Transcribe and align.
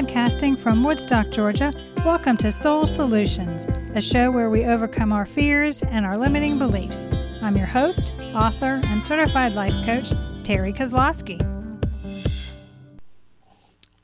Podcasting 0.00 0.58
from 0.58 0.82
Woodstock, 0.82 1.28
Georgia, 1.28 1.74
welcome 2.06 2.34
to 2.38 2.50
Soul 2.50 2.86
Solutions, 2.86 3.66
a 3.94 4.00
show 4.00 4.30
where 4.30 4.48
we 4.48 4.64
overcome 4.64 5.12
our 5.12 5.26
fears 5.26 5.82
and 5.82 6.06
our 6.06 6.16
limiting 6.16 6.58
beliefs. 6.58 7.06
I'm 7.42 7.54
your 7.54 7.66
host, 7.66 8.14
author, 8.34 8.80
and 8.84 9.02
certified 9.02 9.52
life 9.52 9.74
coach, 9.84 10.12
Terri 10.42 10.74
Kozlowski. 10.74 11.38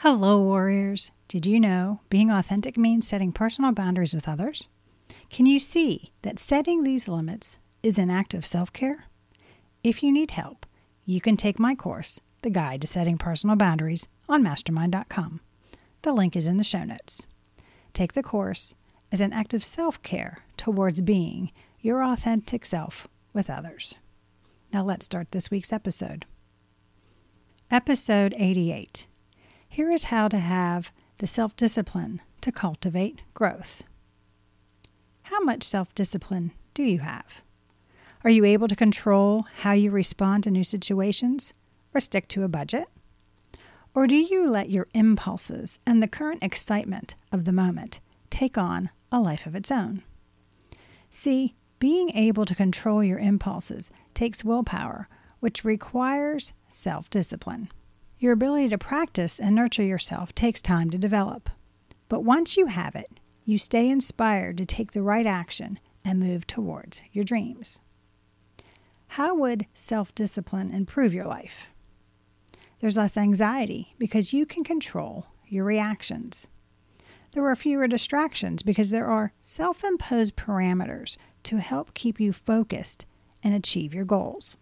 Hello, 0.01 0.39
warriors. 0.39 1.13
Did 1.29 1.47
you 1.47 1.59
know 1.59 2.01
being 2.11 2.31
authentic 2.31 2.77
means 2.77 3.09
setting 3.09 3.33
personal 3.33 3.73
boundaries 3.73 4.13
with 4.13 4.29
others? 4.29 4.69
Can 5.31 5.47
you 5.47 5.59
see 5.59 6.13
that 6.21 6.39
setting 6.39 6.83
these 6.83 7.09
limits 7.09 7.57
is 7.83 7.99
an 7.99 8.11
act 8.11 8.35
of 8.35 8.45
self 8.45 8.71
care? 8.71 9.07
If 9.83 10.03
you 10.03 10.13
need 10.13 10.33
help, 10.33 10.67
you 11.07 11.23
can 11.23 11.39
take 11.39 11.59
my 11.59 11.75
course, 11.75 12.21
The 12.43 12.51
Guide 12.51 12.83
to 12.83 12.87
Setting 12.87 13.17
Personal 13.17 13.57
Boundaries, 13.57 14.09
on 14.29 14.43
mastermind.com. 14.43 15.41
The 16.03 16.13
link 16.13 16.37
is 16.37 16.47
in 16.47 16.57
the 16.57 16.65
show 16.65 16.85
notes. 16.85 17.27
Take 17.93 18.13
the 18.13 18.23
course 18.23 18.75
as 19.11 19.21
an 19.21 19.33
act 19.33 19.55
of 19.55 19.65
self 19.65 20.03
care 20.03 20.45
towards 20.57 21.01
being 21.01 21.51
your 21.81 22.03
authentic 22.03 22.65
self 22.65 23.09
with 23.33 23.51
others. 23.51 23.95
Now 24.73 24.85
let's 24.85 25.07
start 25.07 25.31
this 25.31 25.51
week's 25.51 25.73
episode. 25.73 26.27
Episode 27.71 28.35
88. 28.37 29.07
Here 29.69 29.91
is 29.91 30.05
how 30.05 30.29
to 30.29 30.39
have 30.39 30.93
the 31.19 31.27
self 31.27 31.57
discipline 31.57 32.21
to 32.41 32.53
cultivate 32.53 33.23
growth. 33.35 33.83
How 35.25 35.41
much 35.41 35.63
self 35.63 35.95
discipline 35.95 36.53
do 36.75 36.83
you 36.83 37.01
have? 37.01 37.41
Are 38.23 38.31
you 38.31 38.45
able 38.45 38.69
to 38.69 38.77
control 38.77 39.47
how 39.59 39.73
you 39.73 39.91
respond 39.91 40.45
to 40.45 40.51
new 40.51 40.65
situations 40.65 41.55
or 41.95 42.01
stick 42.01 42.29
to 42.29 42.45
a 42.45 42.49
budget? 42.49 42.89
Or 43.97 44.07
do 44.07 44.15
you 44.15 44.47
let 44.47 44.69
your 44.69 44.89
impulses 44.93 45.81
and 45.87 46.03
the 46.03 46.07
current 46.07 46.45
excitement 46.45 47.15
of 47.33 47.47
the 47.47 47.53
moment 47.53 48.01
take 48.29 48.59
on 48.59 48.91
a 49.11 49.19
life 49.19 49.47
of 49.47 49.57
its 49.57 49.73
own? 49.73 50.03
See, 51.11 51.55
being 51.79 52.11
able 52.11 52.45
to 52.45 52.55
control 52.55 53.03
your 53.03 53.19
impulses 53.19 53.91
takes 54.13 54.45
willpower, 54.45 55.09
which 55.41 55.65
requires 55.65 56.53
self 56.69 57.09
discipline. 57.09 57.71
Your 58.19 58.35
ability 58.35 58.69
to 58.69 58.77
practice 58.77 59.41
and 59.41 59.55
nurture 59.55 59.83
yourself 59.83 60.35
takes 60.35 60.61
time 60.61 60.91
to 60.91 60.99
develop. 60.99 61.49
But 62.11 62.21
once 62.23 62.59
you 62.59 62.67
have 62.67 62.95
it, 62.95 63.19
you 63.47 63.57
stay 63.57 63.89
inspired 63.89 64.59
to 64.59 64.67
take 64.67 64.93
the 64.93 65.01
right 65.03 65.27
action 65.27 65.81
and 66.05 66.21
move 66.21 66.47
towards 66.47 67.01
your 67.13 67.25
dreams. 67.25 67.81
How 69.09 69.35
would 69.35 69.65
self 69.73 70.15
discipline 70.15 70.71
improve 70.71 71.15
your 71.15 71.25
life? 71.25 71.69
There's 72.81 72.97
less 72.97 73.17
anxiety 73.17 73.95
because 73.99 74.33
you 74.33 74.45
can 74.47 74.65
control 74.65 75.27
your 75.47 75.65
reactions. 75.65 76.47
There 77.33 77.47
are 77.47 77.57
fewer 77.57 77.87
distractions 77.87 78.63
because 78.63 78.91
there 78.91 79.07
are 79.07 79.33
self 79.43 79.85
imposed 79.85 80.37
parameters 80.37 81.17
to 81.45 81.59
help 81.59 81.95
keep 81.95 82.19
you 82.19 82.33
focused 82.33 83.07
and 83.43 83.55
achieve 83.55 83.95
your 83.95 84.05
goals. 84.05 84.57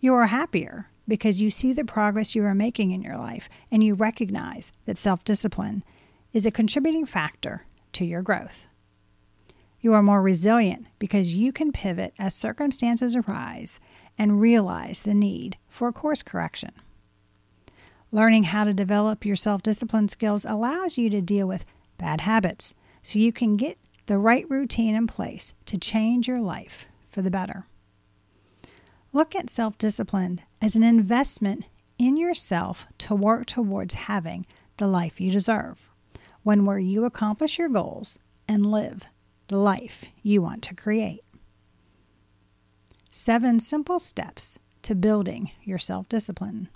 You 0.00 0.14
are 0.14 0.26
happier 0.26 0.88
because 1.06 1.40
you 1.40 1.50
see 1.50 1.72
the 1.72 1.84
progress 1.84 2.34
you 2.34 2.44
are 2.44 2.54
making 2.54 2.90
in 2.90 3.02
your 3.02 3.16
life 3.16 3.48
and 3.70 3.82
you 3.82 3.94
recognize 3.94 4.72
that 4.84 4.98
self 4.98 5.24
discipline 5.24 5.82
is 6.32 6.46
a 6.46 6.50
contributing 6.50 7.06
factor 7.06 7.64
to 7.94 8.04
your 8.04 8.22
growth. 8.22 8.66
You 9.80 9.94
are 9.94 10.02
more 10.02 10.22
resilient 10.22 10.86
because 10.98 11.34
you 11.34 11.52
can 11.52 11.72
pivot 11.72 12.12
as 12.18 12.34
circumstances 12.34 13.16
arise 13.16 13.80
and 14.18 14.40
realize 14.40 15.02
the 15.02 15.14
need 15.14 15.56
for 15.68 15.92
course 15.92 16.22
correction. 16.22 16.72
Learning 18.10 18.44
how 18.44 18.64
to 18.64 18.72
develop 18.72 19.24
your 19.26 19.36
self 19.36 19.62
discipline 19.62 20.08
skills 20.08 20.44
allows 20.44 20.96
you 20.96 21.10
to 21.10 21.20
deal 21.20 21.46
with 21.46 21.66
bad 21.98 22.22
habits 22.22 22.74
so 23.02 23.18
you 23.18 23.32
can 23.32 23.56
get 23.56 23.78
the 24.06 24.18
right 24.18 24.48
routine 24.48 24.94
in 24.94 25.06
place 25.06 25.52
to 25.66 25.76
change 25.76 26.26
your 26.26 26.40
life 26.40 26.86
for 27.08 27.20
the 27.20 27.30
better. 27.30 27.66
Look 29.12 29.34
at 29.34 29.50
self 29.50 29.76
discipline 29.76 30.40
as 30.62 30.74
an 30.74 30.82
investment 30.82 31.66
in 31.98 32.16
yourself 32.16 32.86
to 32.98 33.14
work 33.14 33.46
towards 33.46 33.94
having 33.94 34.46
the 34.78 34.86
life 34.86 35.20
you 35.20 35.30
deserve, 35.30 35.90
one 36.42 36.64
where 36.64 36.78
you 36.78 37.04
accomplish 37.04 37.58
your 37.58 37.68
goals 37.68 38.18
and 38.46 38.64
live 38.64 39.04
the 39.48 39.58
life 39.58 40.04
you 40.22 40.40
want 40.40 40.62
to 40.62 40.74
create. 40.74 41.24
Seven 43.10 43.58
simple 43.60 43.98
steps 43.98 44.58
to 44.82 44.94
building 44.94 45.50
your 45.62 45.78
self 45.78 46.08
discipline. 46.08 46.68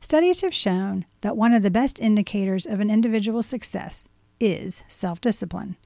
Studies 0.00 0.42
have 0.42 0.54
shown 0.54 1.06
that 1.22 1.36
one 1.36 1.52
of 1.52 1.62
the 1.62 1.70
best 1.70 1.98
indicators 1.98 2.66
of 2.66 2.80
an 2.80 2.90
individual's 2.90 3.46
success 3.46 4.08
is 4.40 4.82
self 4.88 5.20
discipline. 5.20 5.76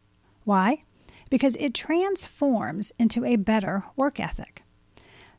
Why? 0.44 0.84
Because 1.30 1.56
it 1.56 1.74
transforms 1.74 2.92
into 2.98 3.24
a 3.24 3.36
better 3.36 3.84
work 3.96 4.20
ethic. 4.20 4.62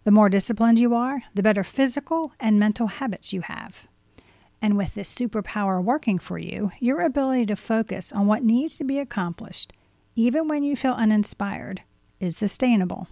The 0.05 0.11
more 0.11 0.27
disciplined 0.27 0.79
you 0.79 0.95
are, 0.95 1.23
the 1.33 1.43
better 1.43 1.63
physical 1.63 2.33
and 2.39 2.59
mental 2.59 2.87
habits 2.87 3.31
you 3.31 3.41
have. 3.41 3.87
And 4.61 4.75
with 4.75 4.95
this 4.95 5.13
superpower 5.13 5.83
working 5.83 6.17
for 6.17 6.39
you, 6.39 6.71
your 6.79 7.01
ability 7.01 7.45
to 7.47 7.55
focus 7.55 8.11
on 8.11 8.27
what 8.27 8.43
needs 8.43 8.77
to 8.77 8.83
be 8.83 8.97
accomplished, 8.97 9.71
even 10.15 10.47
when 10.47 10.63
you 10.63 10.75
feel 10.75 10.93
uninspired, 10.93 11.81
is 12.19 12.35
sustainable. 12.35 13.07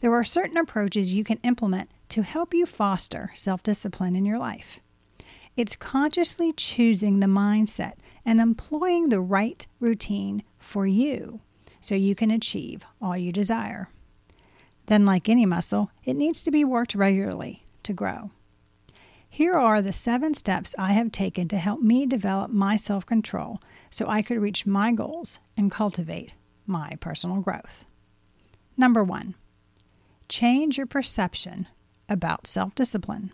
There 0.00 0.14
are 0.14 0.24
certain 0.24 0.56
approaches 0.56 1.12
you 1.12 1.24
can 1.24 1.38
implement 1.42 1.90
to 2.10 2.22
help 2.22 2.54
you 2.54 2.66
foster 2.66 3.30
self 3.34 3.62
discipline 3.62 4.16
in 4.16 4.24
your 4.24 4.38
life. 4.38 4.80
It's 5.56 5.76
consciously 5.76 6.52
choosing 6.52 7.20
the 7.20 7.26
mindset 7.26 7.94
and 8.24 8.40
employing 8.40 9.08
the 9.08 9.20
right 9.20 9.66
routine 9.78 10.42
for 10.58 10.86
you 10.86 11.40
so 11.80 11.94
you 11.94 12.14
can 12.14 12.30
achieve 12.30 12.82
all 13.00 13.16
you 13.16 13.30
desire. 13.30 13.88
Then, 14.86 15.04
like 15.04 15.28
any 15.28 15.46
muscle, 15.46 15.90
it 16.04 16.14
needs 16.14 16.42
to 16.42 16.50
be 16.50 16.64
worked 16.64 16.94
regularly 16.94 17.66
to 17.84 17.92
grow. 17.92 18.30
Here 19.28 19.54
are 19.54 19.82
the 19.82 19.92
seven 19.92 20.34
steps 20.34 20.74
I 20.78 20.92
have 20.92 21.10
taken 21.10 21.48
to 21.48 21.58
help 21.58 21.80
me 21.80 22.06
develop 22.06 22.50
my 22.50 22.76
self 22.76 23.04
control 23.04 23.60
so 23.90 24.06
I 24.08 24.22
could 24.22 24.38
reach 24.38 24.66
my 24.66 24.92
goals 24.92 25.40
and 25.56 25.70
cultivate 25.70 26.34
my 26.66 26.96
personal 27.00 27.40
growth. 27.40 27.84
Number 28.76 29.04
one, 29.04 29.34
change 30.28 30.76
your 30.76 30.86
perception 30.86 31.68
about 32.08 32.46
self 32.46 32.74
discipline. 32.74 33.32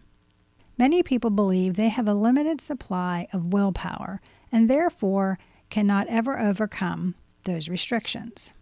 Many 0.78 1.03
people 1.03 1.31
believe 1.31 1.75
they 1.75 1.88
have 1.88 2.08
a 2.08 2.14
limited 2.14 2.60
supply 2.60 3.28
of 3.32 3.53
willpower 3.53 4.20
and 4.50 4.69
therefore 4.69 5.38
cannot 5.69 6.06
ever 6.08 6.38
overcome 6.38 7.14
those 7.44 7.69
restrictions. 7.69 8.53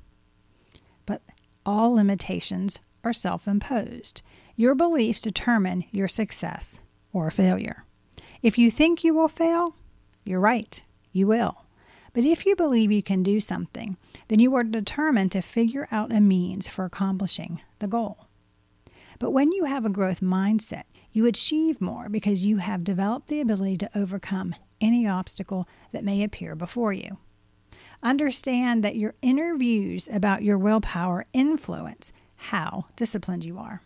But 1.07 1.23
all 1.65 1.95
limitations 1.95 2.79
are 3.05 3.13
self 3.13 3.47
imposed. 3.47 4.23
Your 4.57 4.75
beliefs 4.75 5.21
determine 5.23 5.85
your 5.93 6.09
success 6.09 6.81
or 7.13 7.31
failure. 7.31 7.85
If 8.43 8.59
you 8.59 8.71
think 8.71 9.05
you 9.05 9.15
will 9.15 9.29
fail, 9.29 9.77
you're 10.25 10.41
right, 10.41 10.83
you 11.13 11.27
will. 11.27 11.65
But 12.13 12.25
if 12.25 12.47
you 12.47 12.57
believe 12.57 12.91
you 12.91 13.03
can 13.03 13.23
do 13.23 13.41
something, 13.41 13.97
then 14.29 14.41
you 14.41 14.55
are 14.55 14.65
determined 14.65 15.33
to 15.33 15.43
figure 15.43 15.87
out 15.91 16.13
a 16.13 16.21
means 16.21 16.67
for 16.69 16.85
accomplishing 16.85 17.61
the 17.79 17.87
goal. 17.87 18.28
But 19.19 19.33
when 19.33 19.53
you 19.53 19.65
have 19.65 19.84
a 19.84 19.91
growth 19.91 20.21
mindset, 20.21 20.84
you 21.12 21.27
achieve 21.27 21.81
more 21.81 22.09
because 22.09 22.45
you 22.45 22.59
have 22.59 22.84
developed 22.84 23.29
the 23.29 23.41
ability 23.41 23.77
to 23.79 23.99
overcome 23.99 24.55
any 24.81 25.06
obstacle 25.06 25.69
that 25.93 26.05
may 26.05 26.23
appear 26.23 26.55
before 26.55 26.93
you. 26.93 27.19
Understand 28.03 28.85
that 28.85 28.97
your 28.97 29.15
inner 29.20 29.56
views 29.56 30.09
about 30.12 30.43
your 30.43 30.56
willpower 30.56 31.25
influence 31.32 32.12
how 32.37 32.87
disciplined 32.94 33.44
you 33.44 33.59
are. 33.59 33.82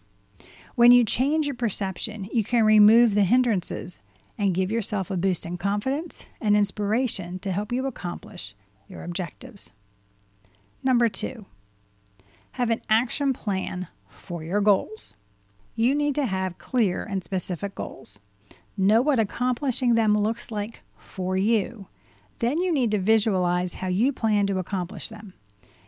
When 0.75 0.90
you 0.90 1.05
change 1.05 1.46
your 1.46 1.55
perception, 1.55 2.29
you 2.32 2.44
can 2.44 2.64
remove 2.64 3.14
the 3.14 3.25
hindrances 3.25 4.02
and 4.37 4.55
give 4.55 4.70
yourself 4.70 5.11
a 5.11 5.17
boost 5.17 5.46
in 5.46 5.56
confidence 5.56 6.26
and 6.40 6.56
inspiration 6.56 7.38
to 7.38 7.52
help 7.52 7.73
you 7.73 7.87
accomplish 7.87 8.55
your 8.88 9.02
objectives. 9.02 9.73
Number 10.82 11.08
two, 11.08 11.46
have 12.52 12.69
an 12.69 12.82
action 12.90 13.32
plan 13.32 13.88
for 14.08 14.43
your 14.43 14.61
goals 14.61 15.14
you 15.74 15.94
need 15.94 16.14
to 16.14 16.26
have 16.26 16.58
clear 16.58 17.04
and 17.04 17.24
specific 17.24 17.74
goals. 17.74 18.20
Know 18.76 19.02
what 19.02 19.19
accomplishing 19.19 19.94
them 19.94 20.16
looks 20.16 20.50
like 20.50 20.82
for 20.96 21.36
you. 21.36 21.88
Then 22.38 22.58
you 22.58 22.72
need 22.72 22.90
to 22.90 22.98
visualize 22.98 23.74
how 23.74 23.88
you 23.88 24.12
plan 24.12 24.46
to 24.48 24.58
accomplish 24.58 25.08
them. 25.08 25.34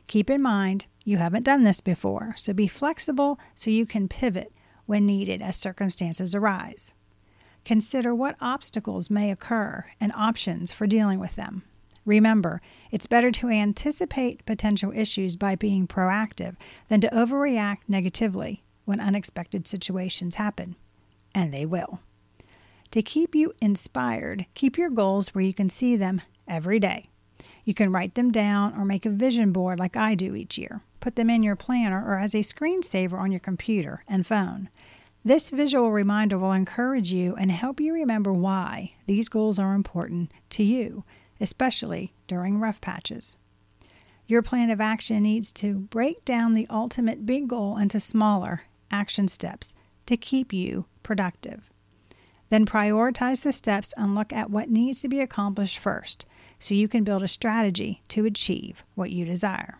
Keep 0.06 0.30
in 0.30 0.42
mind, 0.42 0.86
you 1.04 1.16
haven't 1.16 1.44
done 1.44 1.64
this 1.64 1.80
before, 1.80 2.34
so 2.36 2.52
be 2.52 2.66
flexible 2.66 3.38
so 3.54 3.70
you 3.70 3.86
can 3.86 4.08
pivot 4.08 4.52
when 4.86 5.06
needed 5.06 5.40
as 5.40 5.56
circumstances 5.56 6.34
arise. 6.34 6.92
Consider 7.64 8.14
what 8.14 8.36
obstacles 8.40 9.08
may 9.08 9.30
occur 9.30 9.86
and 9.98 10.12
options 10.14 10.72
for 10.72 10.86
dealing 10.86 11.18
with 11.18 11.36
them. 11.36 11.62
Remember, 12.04 12.60
it's 12.90 13.06
better 13.06 13.30
to 13.30 13.48
anticipate 13.48 14.44
potential 14.44 14.92
issues 14.94 15.36
by 15.36 15.54
being 15.54 15.86
proactive 15.86 16.56
than 16.88 17.00
to 17.00 17.08
overreact 17.08 17.78
negatively 17.88 18.63
when 18.84 19.00
unexpected 19.00 19.66
situations 19.66 20.36
happen, 20.36 20.76
and 21.34 21.52
they 21.52 21.66
will. 21.66 22.00
To 22.92 23.02
keep 23.02 23.34
you 23.34 23.52
inspired, 23.60 24.46
keep 24.54 24.78
your 24.78 24.90
goals 24.90 25.34
where 25.34 25.44
you 25.44 25.52
can 25.52 25.68
see 25.68 25.96
them 25.96 26.22
every 26.46 26.78
day. 26.78 27.08
You 27.64 27.74
can 27.74 27.90
write 27.90 28.14
them 28.14 28.30
down 28.30 28.74
or 28.78 28.84
make 28.84 29.04
a 29.04 29.10
vision 29.10 29.52
board 29.52 29.78
like 29.78 29.96
I 29.96 30.14
do 30.14 30.34
each 30.34 30.58
year. 30.58 30.82
Put 31.00 31.16
them 31.16 31.28
in 31.28 31.42
your 31.42 31.56
planner 31.56 32.04
or 32.06 32.18
as 32.18 32.34
a 32.34 32.38
screensaver 32.38 33.18
on 33.18 33.32
your 33.32 33.40
computer 33.40 34.04
and 34.06 34.26
phone. 34.26 34.68
This 35.24 35.50
visual 35.50 35.90
reminder 35.90 36.38
will 36.38 36.52
encourage 36.52 37.12
you 37.12 37.34
and 37.36 37.50
help 37.50 37.80
you 37.80 37.94
remember 37.94 38.32
why 38.32 38.92
these 39.06 39.28
goals 39.28 39.58
are 39.58 39.74
important 39.74 40.30
to 40.50 40.62
you, 40.62 41.04
especially 41.40 42.12
during 42.26 42.60
rough 42.60 42.80
patches. 42.80 43.36
Your 44.26 44.42
plan 44.42 44.70
of 44.70 44.80
action 44.80 45.22
needs 45.22 45.50
to 45.52 45.74
break 45.74 46.24
down 46.24 46.52
the 46.52 46.66
ultimate 46.70 47.26
big 47.26 47.48
goal 47.48 47.76
into 47.76 47.98
smaller 47.98 48.62
action 48.94 49.26
steps 49.26 49.74
to 50.06 50.16
keep 50.16 50.52
you 50.52 50.86
productive. 51.02 51.68
Then 52.50 52.64
prioritize 52.64 53.42
the 53.42 53.52
steps 53.52 53.92
and 53.96 54.14
look 54.14 54.32
at 54.32 54.50
what 54.50 54.70
needs 54.70 55.00
to 55.00 55.08
be 55.08 55.20
accomplished 55.20 55.78
first 55.78 56.24
so 56.60 56.74
you 56.74 56.86
can 56.86 57.02
build 57.02 57.22
a 57.22 57.28
strategy 57.28 58.02
to 58.08 58.24
achieve 58.24 58.84
what 58.94 59.10
you 59.10 59.24
desire. 59.24 59.78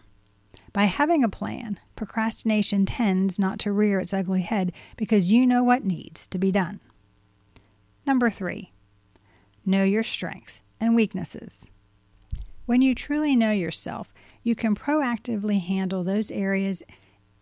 By 0.73 0.85
having 0.85 1.23
a 1.23 1.29
plan, 1.29 1.79
procrastination 1.95 2.85
tends 2.87 3.39
not 3.39 3.59
to 3.61 3.73
rear 3.73 4.01
its 4.01 4.13
ugly 4.13 4.43
head 4.43 4.73
because 4.97 5.31
you 5.31 5.47
know 5.47 5.63
what 5.63 5.85
needs 5.85 6.27
to 6.29 6.39
be 6.39 6.51
done. 6.51 6.81
Number 8.07 8.29
three, 8.29 8.73
know 9.65 9.85
your 9.85 10.03
strengths 10.03 10.63
and 10.81 10.95
weaknesses. 10.95 11.65
When 12.67 12.83
you 12.83 12.95
truly 12.95 13.37
know 13.37 13.53
yourself, 13.53 14.13
you 14.43 14.55
can 14.55 14.75
proactively 14.75 15.61
handle 15.65 16.03
those 16.03 16.31
areas 16.31 16.83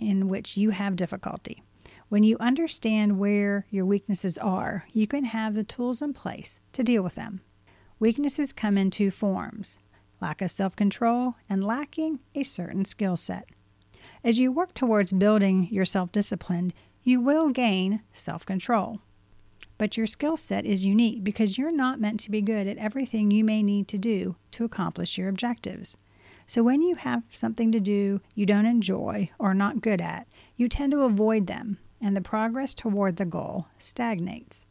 in 0.03 0.29
which 0.29 0.57
you 0.57 0.71
have 0.71 0.97
difficulty. 0.97 1.63
When 2.09 2.25
you 2.25 2.37
understand 2.39 3.19
where 3.19 3.67
your 3.71 3.87
weaknesses 3.87 4.37
are, 4.37 4.85
you 4.93 5.07
can 5.07 5.25
have 5.25 5.55
the 5.55 5.65
tools 5.65 6.03
in 6.03 6.13
place 6.13 6.61
to 6.73 6.83
deal 6.83 7.03
with 7.03 7.15
them. 7.15 7.41
Weaknesses 7.99 8.53
come 8.53 8.77
in 8.77 8.91
two 8.91 9.11
forms 9.11 9.79
lack 10.21 10.43
of 10.43 10.51
self 10.51 10.77
control 10.77 11.35
and 11.49 11.65
lacking 11.65 12.21
a 12.35 12.43
certain 12.43 12.85
skill 12.85 13.17
set. 13.17 13.49
As 14.25 14.39
you 14.39 14.53
work 14.53 14.73
towards 14.75 15.13
building 15.13 15.69
your 15.71 15.85
self 15.85 16.13
discipline, 16.13 16.73
you 17.03 17.21
will 17.21 17.51
gain 17.51 18.03
self 18.13 18.45
control. 18.47 19.01
But 19.79 19.97
your 19.97 20.07
skill 20.07 20.37
set 20.37 20.65
is 20.65 20.85
unique 20.85 21.25
because 21.25 21.59
you're 21.59 21.73
not 21.73 22.01
meant 22.01 22.21
to 22.21 22.31
be 22.31 22.41
good 22.41 22.69
at 22.69 22.79
everything 22.79 23.31
you 23.31 23.45
may 23.45 23.63
need 23.63 23.89
to 23.89 23.99
do 23.99 24.37
to 24.53 24.65
accomplish 24.65 25.19
your 25.19 25.29
objectives. 25.29 25.97
So 26.47 26.63
when 26.63 26.83
you 26.83 26.97
have 26.97 27.23
something 27.31 27.73
to 27.73 27.81
do 27.81 28.21
you 28.35 28.47
don't 28.47 28.67
enjoy 28.67 29.31
or 29.39 29.55
not 29.55 29.81
good 29.81 30.01
at, 30.01 30.27
you 30.57 30.69
tend 30.69 30.93
to 30.93 31.03
avoid 31.03 31.47
them 31.47 31.79
and 32.01 32.17
the 32.17 32.21
progress 32.21 32.75
toward 32.75 33.17
the 33.17 33.25
goal 33.25 33.67
stagnates. 33.79 34.67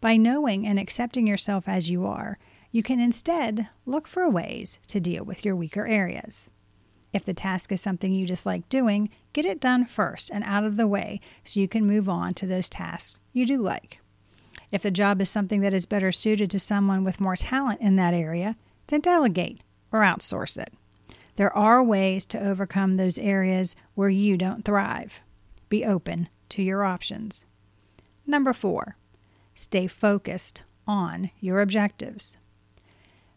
By 0.00 0.16
knowing 0.16 0.66
and 0.66 0.78
accepting 0.78 1.26
yourself 1.26 1.64
as 1.66 1.88
you 1.88 2.04
are, 2.06 2.38
you 2.70 2.82
can 2.82 3.00
instead 3.00 3.68
look 3.86 4.08
for 4.08 4.28
ways 4.28 4.80
to 4.88 5.00
deal 5.00 5.24
with 5.24 5.44
your 5.44 5.54
weaker 5.54 5.86
areas. 5.86 6.50
If 7.12 7.24
the 7.24 7.32
task 7.32 7.70
is 7.70 7.80
something 7.80 8.12
you 8.12 8.26
dislike 8.26 8.68
doing, 8.68 9.08
get 9.32 9.44
it 9.44 9.60
done 9.60 9.84
first 9.84 10.30
and 10.32 10.42
out 10.42 10.64
of 10.64 10.76
the 10.76 10.88
way 10.88 11.20
so 11.44 11.60
you 11.60 11.68
can 11.68 11.86
move 11.86 12.08
on 12.08 12.34
to 12.34 12.46
those 12.46 12.68
tasks 12.68 13.20
you 13.32 13.46
do 13.46 13.58
like. 13.58 14.00
If 14.72 14.82
the 14.82 14.90
job 14.90 15.20
is 15.20 15.30
something 15.30 15.60
that 15.60 15.72
is 15.72 15.86
better 15.86 16.10
suited 16.10 16.50
to 16.50 16.58
someone 16.58 17.04
with 17.04 17.20
more 17.20 17.36
talent 17.36 17.80
in 17.80 17.94
that 17.96 18.14
area, 18.14 18.56
then 18.88 19.00
delegate 19.00 19.60
or 19.92 20.00
outsource 20.00 20.58
it. 20.58 20.74
There 21.36 21.54
are 21.56 21.82
ways 21.82 22.26
to 22.26 22.38
overcome 22.38 22.94
those 22.94 23.18
areas 23.18 23.74
where 23.94 24.08
you 24.08 24.36
don't 24.36 24.64
thrive. 24.64 25.20
Be 25.68 25.84
open 25.84 26.28
to 26.50 26.62
your 26.62 26.84
options. 26.84 27.44
Number 28.26 28.52
four, 28.52 28.96
stay 29.54 29.86
focused 29.86 30.62
on 30.86 31.30
your 31.40 31.60
objectives. 31.60 32.36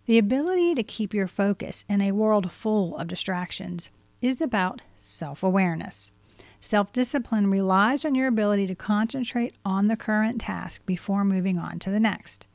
The 0.06 0.18
ability 0.18 0.76
to 0.76 0.84
keep 0.84 1.14
your 1.14 1.28
focus 1.28 1.84
in 1.90 2.02
a 2.02 2.12
world 2.12 2.52
full 2.52 2.96
of 2.98 3.08
distractions 3.08 3.90
is 4.22 4.42
about 4.42 4.84
self 4.98 5.44
awareness. 5.44 6.14
Self 6.60 6.94
discipline 6.94 7.50
relies 7.50 8.06
on 8.06 8.16
your 8.16 8.28
ability 8.28 8.68
to 8.68 8.76
concentrate 8.76 9.56
on 9.66 9.88
the 9.88 9.98
current 9.98 10.42
task 10.42 10.86
before 10.86 11.26
moving 11.26 11.58
on 11.58 11.80
to 11.80 11.90
the 11.90 12.00
next. 12.00 12.48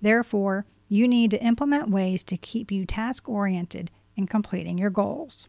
Therefore, 0.00 0.66
you 0.88 1.06
need 1.08 1.30
to 1.30 1.42
implement 1.42 1.90
ways 1.90 2.24
to 2.24 2.36
keep 2.36 2.70
you 2.70 2.84
task 2.84 3.28
oriented 3.28 3.90
in 4.20 4.26
completing 4.26 4.78
your 4.78 4.90
goals. 4.90 5.48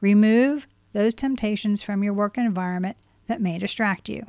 Remove 0.00 0.66
those 0.92 1.14
temptations 1.14 1.82
from 1.82 2.02
your 2.02 2.12
work 2.12 2.36
environment 2.36 2.96
that 3.26 3.40
may 3.40 3.58
distract 3.58 4.08
you. 4.08 4.26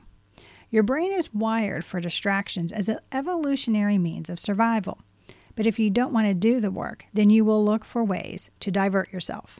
Your 0.69 0.83
brain 0.83 1.11
is 1.11 1.33
wired 1.33 1.83
for 1.83 1.99
distractions 1.99 2.71
as 2.71 2.89
an 2.89 2.99
evolutionary 3.11 3.97
means 3.97 4.29
of 4.29 4.39
survival. 4.39 4.99
But 5.55 5.65
if 5.65 5.79
you 5.79 5.89
don't 5.89 6.13
want 6.13 6.27
to 6.27 6.33
do 6.33 6.59
the 6.59 6.71
work, 6.71 7.05
then 7.13 7.29
you 7.29 7.45
will 7.45 7.63
look 7.63 7.85
for 7.85 8.03
ways 8.03 8.49
to 8.59 8.71
divert 8.71 9.11
yourself. 9.11 9.59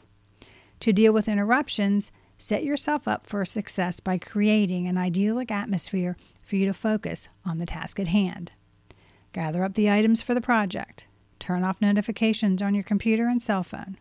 To 0.81 0.94
deal 0.94 1.13
with 1.13 1.28
interruptions, 1.28 2.12
set 2.38 2.63
yourself 2.63 3.07
up 3.07 3.25
for 3.25 3.44
success 3.46 4.00
by 4.00 4.18
creating 4.18 4.88
an 4.88 4.98
idyllic 4.98 5.52
atmosphere 5.52 6.18
for 6.44 6.57
you 6.57 6.66
to 6.66 6.74
focus 6.74 7.30
on 7.46 7.60
the 7.60 7.66
task 7.66 8.00
at 8.00 8.10
hand. 8.10 8.52
Gather 9.31 9.63
up 9.63 9.74
the 9.74 9.90
items 9.90 10.22
for 10.22 10.34
the 10.34 10.42
project. 10.42 11.07
Turn 11.39 11.63
off 11.63 11.81
notifications 11.81 12.61
on 12.61 12.73
your 12.73 12.83
computer 12.83 13.27
and 13.27 13.41
cell 13.41 13.63
phone. 13.63 13.97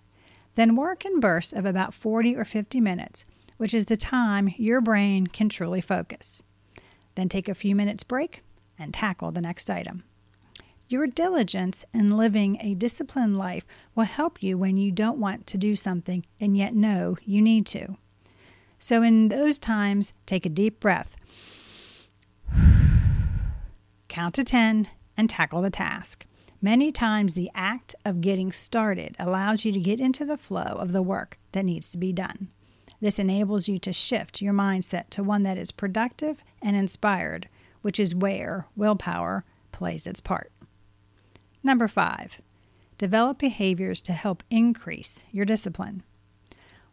Then 0.54 0.76
work 0.76 1.04
in 1.04 1.20
bursts 1.20 1.52
of 1.52 1.64
about 1.64 1.94
40 1.94 2.36
or 2.36 2.44
50 2.44 2.81
minutes 2.81 3.25
which 3.56 3.75
is 3.75 3.86
the 3.86 3.96
time 3.96 4.52
your 4.56 4.81
brain 4.81 5.26
can 5.26 5.48
truly 5.48 5.81
focus. 5.81 6.42
Then 7.14 7.28
take 7.28 7.48
a 7.48 7.54
few 7.54 7.75
minutes 7.75 8.02
break 8.02 8.42
and 8.78 8.92
tackle 8.92 9.31
the 9.31 9.40
next 9.40 9.70
item. 9.70 10.02
Your 10.88 11.06
diligence 11.06 11.84
in 11.94 12.10
living 12.10 12.58
a 12.60 12.75
disciplined 12.75 13.38
life 13.38 13.64
will 13.94 14.04
help 14.04 14.42
you 14.42 14.58
when 14.58 14.76
you 14.76 14.92
don't 14.92 15.19
want 15.19 15.46
to 15.46 15.58
do 15.58 15.76
something 15.76 16.26
and 16.40 16.56
yet 16.56 16.75
know 16.75 17.16
you 17.25 17.40
need 17.40 17.66
to. 17.66 17.96
So, 18.78 19.02
in 19.02 19.28
those 19.28 19.58
times, 19.58 20.12
take 20.26 20.44
a 20.44 20.50
deep 20.50 20.78
breath, 20.78 21.16
count 24.08 24.34
to 24.34 24.44
10, 24.44 24.88
and 25.16 25.31
tackle 25.31 25.62
the 25.62 25.70
task. 25.70 26.26
Many 26.64 26.93
times, 26.93 27.34
the 27.34 27.50
act 27.55 27.94
of 28.06 28.22
getting 28.22 28.50
started 28.50 29.16
allows 29.19 29.66
you 29.66 29.72
to 29.72 29.78
get 29.78 30.00
into 30.00 30.24
the 30.24 30.39
flow 30.39 30.62
of 30.62 30.93
the 30.93 31.03
work 31.03 31.39
that 31.53 31.67
needs 31.67 31.91
to 31.91 31.98
be 31.98 32.10
done. 32.10 32.48
This 33.03 33.19
enables 33.19 33.69
you 33.69 33.79
to 33.81 33.93
shift 33.93 34.41
your 34.41 34.55
mindset 34.55 35.10
to 35.10 35.22
one 35.22 35.43
that 35.43 35.58
is 35.58 35.70
productive 35.70 36.43
and 36.62 36.74
inspired, 36.74 37.50
which 37.82 38.00
is 38.00 38.15
where 38.15 38.67
willpower 38.77 39.44
plays 39.72 40.06
its 40.06 40.20
part. 40.20 40.53
Number 41.62 41.86
five, 41.86 42.41
develop 42.96 43.36
behaviors 43.36 44.00
to 44.00 44.15
help 44.15 44.43
increase 44.48 45.22
your 45.31 45.44
discipline. 45.44 46.03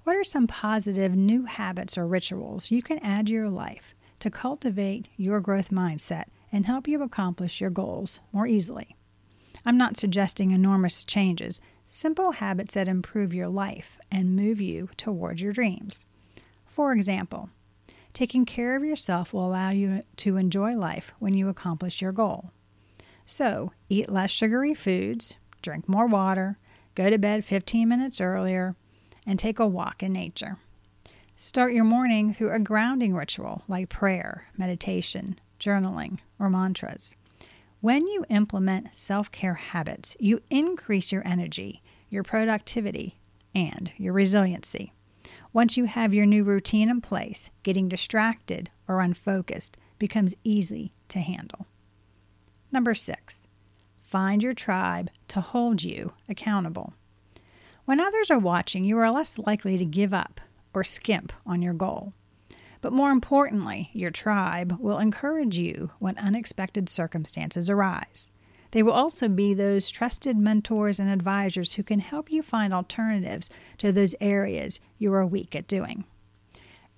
What 0.03 0.17
are 0.17 0.25
some 0.25 0.47
positive 0.47 1.15
new 1.15 1.45
habits 1.45 1.97
or 1.97 2.05
rituals 2.05 2.71
you 2.71 2.81
can 2.81 2.99
add 2.99 3.27
to 3.27 3.31
your 3.31 3.49
life 3.49 3.95
to 4.19 4.29
cultivate 4.29 5.07
your 5.15 5.39
growth 5.39 5.69
mindset 5.69 6.25
and 6.51 6.65
help 6.65 6.89
you 6.89 7.01
accomplish 7.01 7.61
your 7.61 7.69
goals 7.69 8.19
more 8.33 8.47
easily? 8.47 8.97
I'm 9.65 9.77
not 9.77 9.97
suggesting 9.97 10.51
enormous 10.51 11.03
changes, 11.03 11.59
simple 11.85 12.33
habits 12.33 12.73
that 12.73 12.87
improve 12.87 13.33
your 13.33 13.47
life 13.47 13.97
and 14.11 14.35
move 14.35 14.59
you 14.59 14.89
towards 14.97 15.41
your 15.41 15.53
dreams. 15.53 16.05
For 16.65 16.93
example, 16.93 17.49
taking 18.13 18.45
care 18.45 18.75
of 18.75 18.83
yourself 18.83 19.33
will 19.33 19.45
allow 19.45 19.69
you 19.69 20.03
to 20.17 20.37
enjoy 20.37 20.75
life 20.75 21.13
when 21.19 21.33
you 21.33 21.49
accomplish 21.49 22.01
your 22.01 22.11
goal. 22.11 22.51
So, 23.25 23.71
eat 23.87 24.09
less 24.09 24.31
sugary 24.31 24.73
foods, 24.73 25.35
drink 25.61 25.87
more 25.87 26.07
water, 26.07 26.57
go 26.95 27.09
to 27.09 27.17
bed 27.17 27.45
15 27.45 27.87
minutes 27.87 28.19
earlier, 28.19 28.75
and 29.25 29.37
take 29.37 29.59
a 29.59 29.67
walk 29.67 30.01
in 30.01 30.13
nature. 30.13 30.57
Start 31.35 31.73
your 31.73 31.83
morning 31.83 32.33
through 32.33 32.51
a 32.51 32.59
grounding 32.59 33.15
ritual 33.15 33.63
like 33.67 33.89
prayer, 33.89 34.45
meditation, 34.57 35.39
journaling, 35.59 36.19
or 36.39 36.49
mantras. 36.49 37.15
When 37.81 38.05
you 38.05 38.25
implement 38.29 38.95
self 38.95 39.31
care 39.31 39.55
habits, 39.55 40.15
you 40.19 40.43
increase 40.51 41.11
your 41.11 41.27
energy, 41.27 41.81
your 42.11 42.21
productivity, 42.21 43.17
and 43.55 43.91
your 43.97 44.13
resiliency. 44.13 44.93
Once 45.51 45.77
you 45.77 45.85
have 45.85 46.13
your 46.13 46.27
new 46.27 46.43
routine 46.43 46.91
in 46.91 47.01
place, 47.01 47.49
getting 47.63 47.89
distracted 47.89 48.69
or 48.87 49.01
unfocused 49.01 49.77
becomes 49.97 50.35
easy 50.43 50.93
to 51.07 51.21
handle. 51.21 51.65
Number 52.71 52.93
six, 52.93 53.47
find 54.03 54.43
your 54.43 54.53
tribe 54.53 55.09
to 55.29 55.41
hold 55.41 55.81
you 55.81 56.13
accountable. 56.29 56.93
When 57.85 57.99
others 57.99 58.29
are 58.29 58.37
watching, 58.37 58.83
you 58.83 58.99
are 58.99 59.11
less 59.11 59.39
likely 59.39 59.79
to 59.79 59.85
give 59.85 60.13
up 60.13 60.39
or 60.71 60.83
skimp 60.83 61.33
on 61.47 61.63
your 61.63 61.73
goal. 61.73 62.13
But 62.81 62.93
more 62.93 63.11
importantly, 63.11 63.89
your 63.93 64.11
tribe 64.11 64.77
will 64.79 64.97
encourage 64.97 65.57
you 65.57 65.91
when 65.99 66.17
unexpected 66.17 66.89
circumstances 66.89 67.69
arise. 67.69 68.31
They 68.71 68.83
will 68.83 68.93
also 68.93 69.27
be 69.27 69.53
those 69.53 69.89
trusted 69.89 70.37
mentors 70.37 70.99
and 70.99 71.09
advisors 71.09 71.73
who 71.73 71.83
can 71.83 71.99
help 71.99 72.31
you 72.31 72.41
find 72.41 72.73
alternatives 72.73 73.49
to 73.77 73.91
those 73.91 74.15
areas 74.19 74.79
you 74.97 75.13
are 75.13 75.25
weak 75.25 75.55
at 75.55 75.67
doing. 75.67 76.05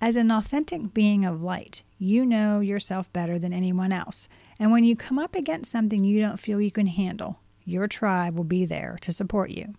As 0.00 0.16
an 0.16 0.30
authentic 0.30 0.94
being 0.94 1.24
of 1.24 1.42
light, 1.42 1.82
you 1.98 2.24
know 2.26 2.60
yourself 2.60 3.12
better 3.12 3.38
than 3.38 3.52
anyone 3.52 3.92
else, 3.92 4.28
And 4.58 4.70
when 4.70 4.84
you 4.84 4.96
come 4.96 5.18
up 5.18 5.34
against 5.34 5.70
something 5.70 6.04
you 6.04 6.20
don't 6.20 6.38
feel 6.38 6.60
you 6.60 6.70
can 6.70 6.86
handle, 6.86 7.40
your 7.64 7.88
tribe 7.88 8.36
will 8.36 8.44
be 8.44 8.64
there 8.66 8.98
to 9.00 9.12
support 9.12 9.50
you. 9.50 9.74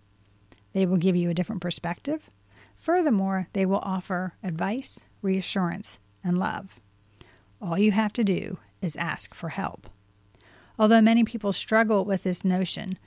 They 0.72 0.86
will 0.86 0.98
give 0.98 1.16
you 1.16 1.30
a 1.30 1.34
different 1.34 1.62
perspective. 1.62 2.30
Furthermore, 2.76 3.48
they 3.54 3.64
will 3.64 3.78
offer 3.78 4.34
advice, 4.42 5.00
reassurance, 5.26 5.98
and 6.24 6.38
love. 6.38 6.80
All 7.60 7.78
you 7.78 7.92
have 7.92 8.12
to 8.14 8.24
do 8.24 8.58
is 8.80 8.96
ask 8.96 9.34
for 9.34 9.50
help. 9.50 9.88
Although 10.78 11.00
many 11.00 11.24
people 11.24 11.52
struggle 11.52 12.04
with 12.04 12.22
this 12.22 12.44
notion, 12.44 12.98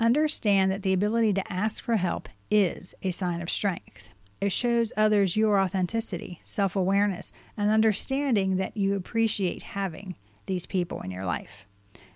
understand 0.00 0.72
that 0.72 0.82
the 0.82 0.92
ability 0.92 1.32
to 1.34 1.52
ask 1.52 1.82
for 1.82 1.96
help 1.96 2.28
is 2.50 2.94
a 3.02 3.10
sign 3.10 3.42
of 3.42 3.50
strength. 3.50 4.08
It 4.40 4.52
shows 4.52 4.92
others 4.96 5.36
your 5.36 5.60
authenticity, 5.60 6.40
self 6.42 6.76
awareness, 6.76 7.32
and 7.56 7.70
understanding 7.70 8.56
that 8.56 8.76
you 8.76 8.96
appreciate 8.96 9.62
having 9.62 10.16
these 10.46 10.66
people 10.66 11.00
in 11.00 11.10
your 11.10 11.24
life. 11.24 11.66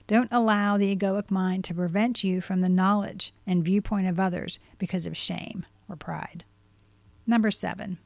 Don't 0.07 0.33
allow 0.33 0.79
the 0.79 0.95
egoic 0.95 1.31
mind 1.31 1.65
to 1.65 1.75
prevent 1.75 2.25
you 2.25 2.41
from 2.41 2.61
the 2.61 2.69
knowledge 2.69 3.33
and 3.47 3.65
viewpoint 3.65 4.07
of 4.09 4.19
others 4.19 4.59
because 4.79 5.07
of 5.07 5.17
shame 5.17 5.67
or 5.89 5.97
pride. 5.97 6.45
Number 7.27 7.51
seven, 7.51 7.99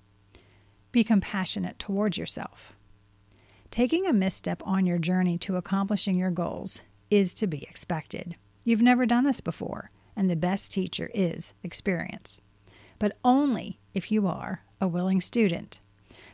be 0.92 1.02
compassionate 1.02 1.78
towards 1.78 2.16
yourself. 2.18 2.74
Taking 3.70 4.06
a 4.06 4.12
misstep 4.12 4.62
on 4.66 4.86
your 4.86 4.98
journey 4.98 5.38
to 5.38 5.56
accomplishing 5.56 6.18
your 6.18 6.30
goals 6.30 6.82
is 7.10 7.32
to 7.34 7.46
be 7.46 7.64
expected. 7.64 8.36
You've 8.64 8.82
never 8.82 9.06
done 9.06 9.24
this 9.24 9.40
before, 9.40 9.90
and 10.14 10.30
the 10.30 10.36
best 10.36 10.72
teacher 10.72 11.10
is 11.14 11.54
experience. 11.62 12.40
But 12.98 13.16
only 13.24 13.80
if 13.94 14.12
you 14.12 14.26
are 14.26 14.62
a 14.80 14.86
willing 14.86 15.20
student. 15.20 15.80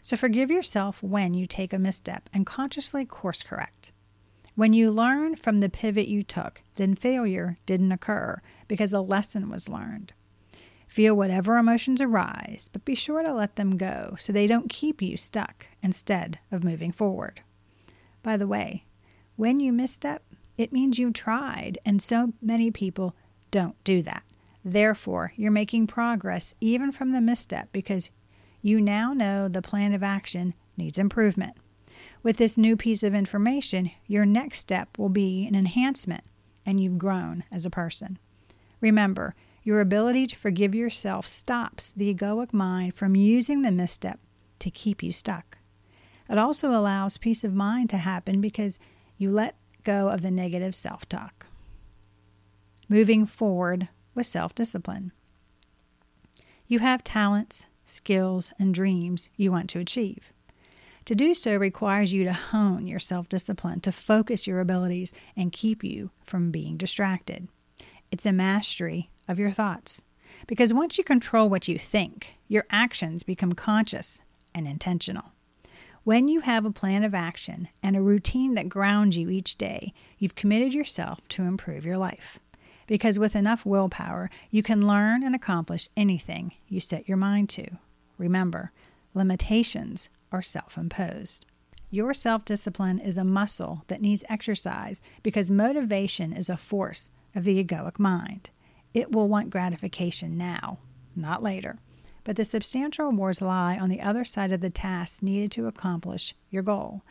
So 0.02 0.16
forgive 0.16 0.50
yourself 0.50 1.02
when 1.02 1.34
you 1.34 1.46
take 1.46 1.72
a 1.72 1.78
misstep 1.78 2.28
and 2.32 2.44
consciously 2.44 3.04
course 3.04 3.42
correct. 3.42 3.92
When 4.54 4.72
you 4.72 4.90
learn 4.90 5.36
from 5.36 5.58
the 5.58 5.68
pivot 5.68 6.08
you 6.08 6.24
took, 6.24 6.62
then 6.74 6.96
failure 6.96 7.58
didn't 7.64 7.92
occur 7.92 8.40
because 8.66 8.92
a 8.92 9.00
lesson 9.00 9.48
was 9.48 9.68
learned. 9.68 10.12
Feel 10.98 11.14
whatever 11.14 11.58
emotions 11.58 12.00
arise, 12.00 12.70
but 12.72 12.84
be 12.84 12.96
sure 12.96 13.22
to 13.22 13.32
let 13.32 13.54
them 13.54 13.76
go 13.76 14.16
so 14.18 14.32
they 14.32 14.48
don't 14.48 14.68
keep 14.68 15.00
you 15.00 15.16
stuck 15.16 15.68
instead 15.80 16.40
of 16.50 16.64
moving 16.64 16.90
forward. 16.90 17.40
By 18.24 18.36
the 18.36 18.48
way, 18.48 18.84
when 19.36 19.60
you 19.60 19.72
misstep, 19.72 20.24
it 20.56 20.72
means 20.72 20.98
you 20.98 21.12
tried, 21.12 21.78
and 21.86 22.02
so 22.02 22.32
many 22.42 22.72
people 22.72 23.14
don't 23.52 23.76
do 23.84 24.02
that. 24.02 24.24
Therefore, 24.64 25.32
you're 25.36 25.52
making 25.52 25.86
progress 25.86 26.56
even 26.60 26.90
from 26.90 27.12
the 27.12 27.20
misstep 27.20 27.68
because 27.70 28.10
you 28.60 28.80
now 28.80 29.12
know 29.12 29.46
the 29.46 29.62
plan 29.62 29.92
of 29.92 30.02
action 30.02 30.52
needs 30.76 30.98
improvement. 30.98 31.56
With 32.24 32.38
this 32.38 32.58
new 32.58 32.76
piece 32.76 33.04
of 33.04 33.14
information, 33.14 33.92
your 34.08 34.26
next 34.26 34.58
step 34.58 34.98
will 34.98 35.10
be 35.10 35.46
an 35.46 35.54
enhancement, 35.54 36.24
and 36.66 36.80
you've 36.80 36.98
grown 36.98 37.44
as 37.52 37.64
a 37.64 37.70
person. 37.70 38.18
Remember, 38.80 39.36
your 39.68 39.82
ability 39.82 40.26
to 40.26 40.34
forgive 40.34 40.74
yourself 40.74 41.28
stops 41.28 41.92
the 41.92 42.14
egoic 42.14 42.54
mind 42.54 42.94
from 42.94 43.14
using 43.14 43.60
the 43.60 43.70
misstep 43.70 44.18
to 44.58 44.70
keep 44.70 45.02
you 45.02 45.12
stuck. 45.12 45.58
It 46.26 46.38
also 46.38 46.70
allows 46.70 47.18
peace 47.18 47.44
of 47.44 47.52
mind 47.52 47.90
to 47.90 47.98
happen 47.98 48.40
because 48.40 48.78
you 49.18 49.30
let 49.30 49.56
go 49.84 50.08
of 50.08 50.22
the 50.22 50.30
negative 50.30 50.74
self 50.74 51.06
talk. 51.06 51.48
Moving 52.88 53.26
forward 53.26 53.90
with 54.14 54.24
self 54.24 54.54
discipline. 54.54 55.12
You 56.66 56.78
have 56.78 57.04
talents, 57.04 57.66
skills, 57.84 58.54
and 58.58 58.72
dreams 58.72 59.28
you 59.36 59.52
want 59.52 59.68
to 59.68 59.80
achieve. 59.80 60.32
To 61.04 61.14
do 61.14 61.34
so 61.34 61.54
requires 61.54 62.10
you 62.10 62.24
to 62.24 62.32
hone 62.32 62.86
your 62.86 63.00
self 63.00 63.28
discipline, 63.28 63.80
to 63.80 63.92
focus 63.92 64.46
your 64.46 64.60
abilities, 64.60 65.12
and 65.36 65.52
keep 65.52 65.84
you 65.84 66.10
from 66.24 66.50
being 66.50 66.78
distracted. 66.78 67.48
It's 68.10 68.24
a 68.24 68.32
mastery 68.32 69.10
of 69.28 69.38
your 69.38 69.50
thoughts. 69.50 70.02
Because 70.46 70.74
once 70.74 70.98
you 70.98 71.04
control 71.04 71.48
what 71.48 71.68
you 71.68 71.78
think, 71.78 72.38
your 72.48 72.64
actions 72.70 73.22
become 73.22 73.52
conscious 73.52 74.22
and 74.54 74.66
intentional. 74.66 75.32
When 76.04 76.26
you 76.26 76.40
have 76.40 76.64
a 76.64 76.70
plan 76.70 77.04
of 77.04 77.14
action 77.14 77.68
and 77.82 77.94
a 77.94 78.00
routine 78.00 78.54
that 78.54 78.70
grounds 78.70 79.18
you 79.18 79.28
each 79.28 79.56
day, 79.56 79.92
you've 80.18 80.34
committed 80.34 80.72
yourself 80.72 81.20
to 81.28 81.42
improve 81.42 81.84
your 81.84 81.98
life. 81.98 82.38
Because 82.86 83.18
with 83.18 83.36
enough 83.36 83.66
willpower, 83.66 84.30
you 84.50 84.62
can 84.62 84.86
learn 84.86 85.22
and 85.22 85.34
accomplish 85.34 85.90
anything 85.96 86.52
you 86.66 86.80
set 86.80 87.06
your 87.06 87.18
mind 87.18 87.50
to. 87.50 87.68
Remember, 88.16 88.72
limitations 89.12 90.08
are 90.32 90.40
self 90.40 90.78
imposed. 90.78 91.44
Your 91.90 92.14
self 92.14 92.44
discipline 92.44 92.98
is 92.98 93.18
a 93.18 93.24
muscle 93.24 93.84
that 93.88 94.00
needs 94.00 94.24
exercise 94.28 95.02
because 95.22 95.50
motivation 95.50 96.32
is 96.32 96.48
a 96.48 96.56
force 96.56 97.10
of 97.34 97.44
the 97.44 97.62
egoic 97.62 97.98
mind. 97.98 98.48
It 98.98 99.12
will 99.12 99.28
want 99.28 99.50
gratification 99.50 100.36
now, 100.36 100.78
not 101.14 101.40
later. 101.40 101.78
But 102.24 102.34
the 102.34 102.44
substantial 102.44 103.06
rewards 103.06 103.40
lie 103.40 103.78
on 103.78 103.90
the 103.90 104.00
other 104.00 104.24
side 104.24 104.50
of 104.50 104.60
the 104.60 104.70
task 104.70 105.22
needed 105.22 105.52
to 105.52 105.68
accomplish 105.68 106.34
your 106.50 106.64
goal. 106.64 107.02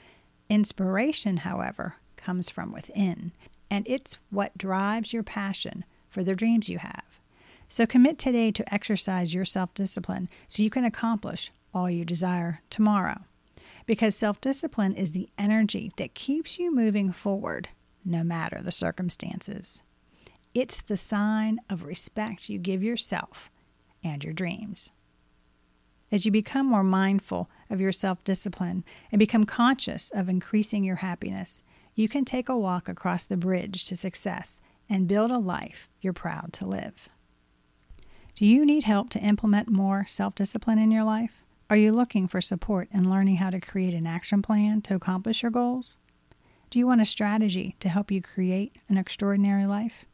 Inspiration, 0.50 1.38
however, 1.38 1.96
comes 2.17 2.50
from 2.50 2.74
within, 2.74 3.32
and 3.72 3.88
it's 3.88 4.17
what 4.29 4.58
drives 4.58 5.13
your 5.13 5.24
passion 5.24 5.86
for 6.10 6.25
the 6.25 6.36
dreams 6.36 6.67
you 6.67 6.79
have. 6.79 7.22
So 7.70 7.86
commit 7.86 8.17
today 8.17 8.51
to 8.51 8.74
exercise 8.74 9.34
your 9.34 9.46
self 9.46 9.74
discipline 9.74 10.27
so 10.46 10.63
you 10.63 10.70
can 10.70 10.84
accomplish 10.84 11.51
all 11.74 11.89
you 11.89 12.03
desire 12.03 12.60
tomorrow. 12.70 13.22
Because 13.86 14.13
self 14.13 14.41
discipline 14.41 14.94
is 14.94 15.13
the 15.13 15.29
energy 15.38 15.89
that 15.96 16.15
keeps 16.15 16.60
you 16.60 16.70
moving 16.75 17.13
forward 17.13 17.70
no 18.03 18.25
matter 18.25 18.60
the 18.62 18.74
circumstances. 18.74 19.84
It's 20.57 20.81
the 20.81 20.97
sign 20.97 21.59
of 21.69 21.83
respect 21.83 22.49
you 22.49 22.57
give 22.57 22.81
yourself 22.81 23.51
and 24.03 24.23
your 24.23 24.33
dreams. 24.33 24.89
As 26.11 26.25
you 26.25 26.31
become 26.31 26.65
more 26.65 26.83
mindful 26.83 27.47
of 27.69 27.79
your 27.79 27.91
self 27.91 28.23
discipline 28.23 28.83
and 29.11 29.19
become 29.19 29.43
conscious 29.43 30.09
of 30.09 30.29
increasing 30.29 30.83
your 30.83 30.95
happiness, 30.95 31.63
you 31.93 32.09
can 32.09 32.25
take 32.25 32.49
a 32.49 32.57
walk 32.57 32.89
across 32.89 33.27
the 33.27 33.37
bridge 33.37 33.85
to 33.85 33.95
success 33.95 34.59
and 34.89 35.07
build 35.07 35.29
a 35.29 35.37
life 35.37 35.89
you're 36.01 36.11
proud 36.11 36.53
to 36.53 36.65
live. 36.65 37.07
Do 38.33 38.43
you 38.43 38.65
need 38.65 38.85
help 38.85 39.11
to 39.11 39.19
implement 39.19 39.69
more 39.69 40.07
self 40.07 40.33
discipline 40.33 40.79
in 40.79 40.89
your 40.89 41.03
life? 41.03 41.43
Are 41.69 41.77
you 41.77 41.91
looking 41.91 42.27
for 42.27 42.41
support 42.41 42.87
in 42.91 43.07
learning 43.07 43.35
how 43.35 43.51
to 43.51 43.59
create 43.59 43.93
an 43.93 44.07
action 44.07 44.41
plan 44.41 44.81
to 44.81 44.95
accomplish 44.95 45.43
your 45.43 45.51
goals? 45.51 45.97
Do 46.71 46.79
you 46.79 46.87
want 46.87 47.01
a 47.01 47.05
strategy 47.05 47.75
to 47.79 47.89
help 47.89 48.09
you 48.09 48.23
create 48.23 48.77
an 48.89 48.97
extraordinary 48.97 49.67
life? 49.67 50.05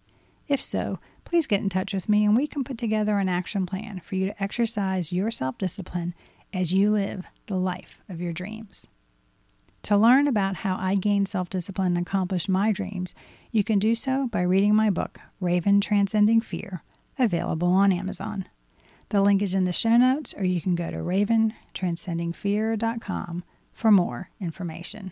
If 0.47 0.61
so, 0.61 0.99
please 1.23 1.47
get 1.47 1.61
in 1.61 1.69
touch 1.69 1.93
with 1.93 2.09
me 2.09 2.25
and 2.25 2.35
we 2.35 2.47
can 2.47 2.63
put 2.63 2.77
together 2.77 3.17
an 3.17 3.29
action 3.29 3.65
plan 3.65 4.01
for 4.03 4.15
you 4.15 4.27
to 4.27 4.43
exercise 4.43 5.11
your 5.11 5.31
self 5.31 5.57
discipline 5.57 6.13
as 6.53 6.73
you 6.73 6.91
live 6.91 7.25
the 7.47 7.57
life 7.57 7.99
of 8.07 8.21
your 8.21 8.33
dreams. 8.33 8.85
To 9.83 9.97
learn 9.97 10.27
about 10.27 10.57
how 10.57 10.75
I 10.77 10.95
gained 10.95 11.27
self 11.27 11.49
discipline 11.49 11.97
and 11.97 12.07
accomplished 12.07 12.47
my 12.47 12.71
dreams, 12.71 13.15
you 13.51 13.63
can 13.63 13.79
do 13.79 13.95
so 13.95 14.27
by 14.27 14.41
reading 14.41 14.75
my 14.75 14.89
book, 14.89 15.19
Raven 15.41 15.81
Transcending 15.81 16.41
Fear, 16.41 16.83
available 17.19 17.69
on 17.69 17.91
Amazon. 17.91 18.45
The 19.09 19.21
link 19.21 19.41
is 19.41 19.53
in 19.53 19.65
the 19.65 19.73
show 19.73 19.97
notes, 19.97 20.33
or 20.37 20.45
you 20.45 20.61
can 20.61 20.75
go 20.75 20.89
to 20.89 20.97
raventranscendingfear.com 20.97 23.43
for 23.73 23.91
more 23.91 24.29
information. 24.39 25.11